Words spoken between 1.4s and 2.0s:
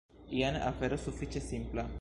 simpla.